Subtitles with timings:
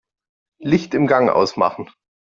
[0.59, 1.87] Licht im Gang ausmachen.